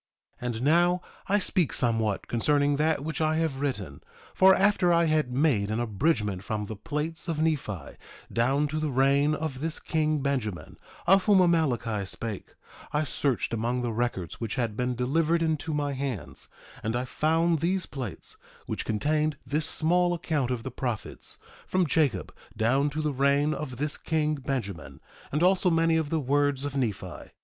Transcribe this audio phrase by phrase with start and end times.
[0.41, 4.01] 1:3 And now, I speak somewhat concerning that which I have written;
[4.33, 7.97] for after I had made an abridgment from the plates of Nephi,
[8.33, 12.55] down to the reign of this king Benjamin, of whom Amaleki spake,
[12.91, 16.47] I searched among the records which had been delivered into my hands,
[16.81, 21.37] and I found these plates, which contained this small account of the prophets,
[21.67, 24.99] from Jacob down to the reign of this king Benjamin,
[25.31, 27.29] and also many of the words of Nephi.